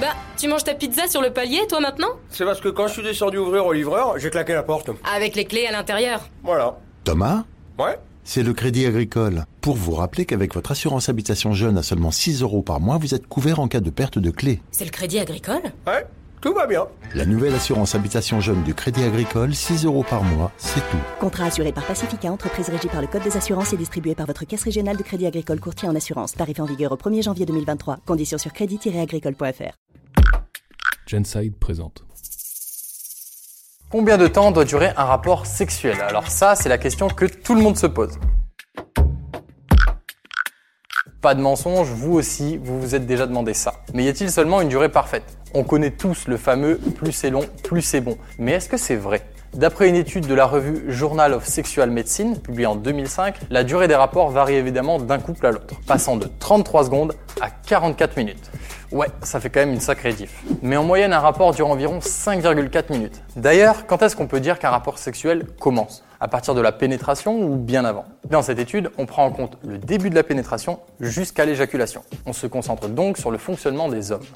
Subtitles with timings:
[0.00, 2.94] Bah, tu manges ta pizza sur le palier, toi maintenant C'est parce que quand je
[2.94, 4.90] suis descendu ouvrir au livreur, j'ai claqué la porte.
[5.14, 6.22] Avec les clés à l'intérieur.
[6.42, 6.78] Voilà.
[7.04, 7.44] Thomas
[7.78, 9.44] Ouais C'est le Crédit Agricole.
[9.60, 13.14] Pour vous rappeler qu'avec votre assurance habitation jeune à seulement 6 euros par mois, vous
[13.14, 14.62] êtes couvert en cas de perte de clé.
[14.70, 16.06] C'est le crédit agricole Ouais,
[16.40, 16.86] tout va bien.
[17.14, 20.98] La nouvelle assurance habitation jeune du Crédit Agricole, 6 euros par mois, c'est tout.
[21.18, 24.44] Contrat assuré par Pacifica, entreprise régie par le Code des assurances et distribué par votre
[24.44, 26.32] caisse régionale de crédit agricole courtier en assurance.
[26.32, 27.98] Tarif en vigueur au 1er janvier 2023.
[28.06, 29.74] Conditions sur crédit-agricole.fr.
[31.06, 32.04] Genside présente.
[33.90, 36.00] Combien de temps doit durer un rapport sexuel?
[36.00, 38.12] Alors ça, c'est la question que tout le monde se pose.
[41.20, 43.74] Pas de mensonge, vous aussi, vous vous êtes déjà demandé ça.
[43.92, 45.36] Mais y a-t-il seulement une durée parfaite?
[45.52, 48.16] On connaît tous le fameux plus c'est long, plus c'est bon.
[48.38, 49.20] Mais est-ce que c'est vrai?
[49.52, 53.86] D'après une étude de la revue Journal of Sexual Medicine, publiée en 2005, la durée
[53.86, 58.50] des rapports varie évidemment d'un couple à l'autre, passant de 33 secondes à 44 minutes.
[58.92, 60.42] Ouais, ça fait quand même une sacrée diff.
[60.62, 63.22] Mais en moyenne, un rapport dure environ 5,4 minutes.
[63.36, 66.02] D'ailleurs, quand est-ce qu'on peut dire qu'un rapport sexuel commence?
[66.18, 68.04] À partir de la pénétration ou bien avant?
[68.28, 72.02] Dans cette étude, on prend en compte le début de la pénétration jusqu'à l'éjaculation.
[72.26, 74.26] On se concentre donc sur le fonctionnement des hommes.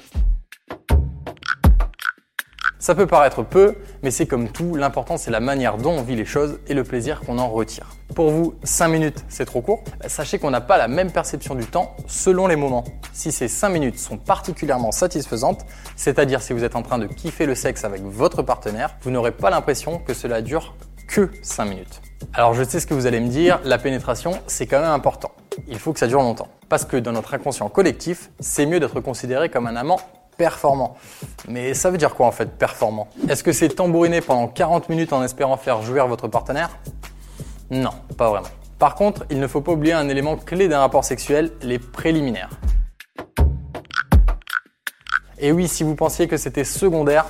[2.85, 6.15] Ça peut paraître peu, mais c'est comme tout, l'important c'est la manière dont on vit
[6.15, 7.87] les choses et le plaisir qu'on en retire.
[8.13, 11.55] Pour vous, 5 minutes c'est trop court bah, Sachez qu'on n'a pas la même perception
[11.55, 12.83] du temps selon les moments.
[13.11, 17.47] Si ces 5 minutes sont particulièrement satisfaisantes, c'est-à-dire si vous êtes en train de kiffer
[17.47, 20.75] le sexe avec votre partenaire, vous n'aurez pas l'impression que cela dure
[21.07, 22.01] que 5 minutes.
[22.35, 25.31] Alors je sais ce que vous allez me dire, la pénétration c'est quand même important.
[25.67, 26.49] Il faut que ça dure longtemps.
[26.69, 29.97] Parce que dans notre inconscient collectif, c'est mieux d'être considéré comme un amant
[30.37, 30.95] performant.
[31.47, 33.07] Mais ça veut dire quoi en fait performant?
[33.29, 36.69] Est-ce que c'est tambouriner pendant 40 minutes en espérant faire jouir votre partenaire?
[37.69, 38.47] Non, pas vraiment.
[38.77, 42.49] Par contre, il ne faut pas oublier un élément clé d'un rapport sexuel, les préliminaires.
[45.37, 47.25] Et oui, si vous pensiez que c'était secondaire,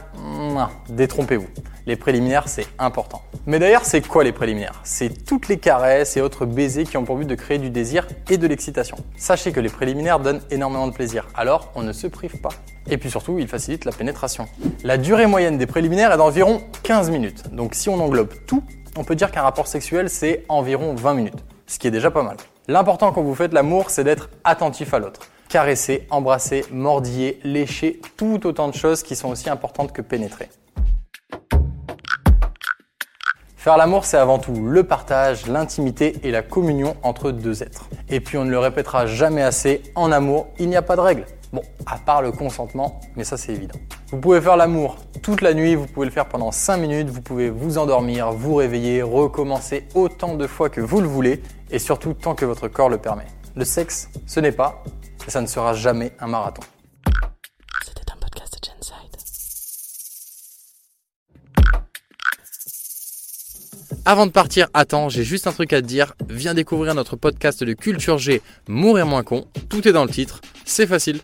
[0.90, 1.48] détrompez-vous.
[1.88, 3.22] Les préliminaires, c'est important.
[3.46, 4.82] Mais d'ailleurs, c'est quoi les préliminaires?
[4.84, 8.08] C'est toutes les caresses et autres baisers qui ont pour but de créer du désir
[8.32, 8.98] et de l'excitation.
[9.18, 12.50] Sachez que les préliminaires donnent énormément de plaisir, alors on ne se prive pas.
[12.90, 14.48] Et puis surtout, ils facilitent la pénétration.
[14.84, 17.54] La durée moyenne des préliminaires est d'environ 15 minutes.
[17.54, 18.64] Donc si on englobe tout,
[18.98, 21.44] on peut dire qu'un rapport sexuel, c'est environ 20 minutes.
[21.68, 22.38] Ce qui est déjà pas mal.
[22.68, 25.22] L'important quand vous faites l'amour, c'est d'être attentif à l'autre.
[25.50, 30.50] Caresser, embrasser, mordiller, lécher, tout autant de choses qui sont aussi importantes que pénétrer.
[33.66, 37.90] Faire l'amour, c'est avant tout le partage, l'intimité et la communion entre deux êtres.
[38.10, 41.02] Et puis on ne le répétera jamais assez, en amour, il n'y a pas de
[41.02, 41.26] règle.
[41.52, 43.80] Bon, à part le consentement, mais ça c'est évident.
[44.12, 47.22] Vous pouvez faire l'amour toute la nuit, vous pouvez le faire pendant 5 minutes, vous
[47.22, 52.14] pouvez vous endormir, vous réveiller, recommencer autant de fois que vous le voulez, et surtout
[52.14, 53.26] tant que votre corps le permet.
[53.56, 54.84] Le sexe, ce n'est pas,
[55.28, 56.62] et ça ne sera jamais un marathon.
[64.08, 66.14] Avant de partir, attends, j'ai juste un truc à te dire.
[66.30, 69.48] Viens découvrir notre podcast de culture G, Mourir moins con.
[69.68, 70.42] Tout est dans le titre.
[70.64, 71.22] C'est facile.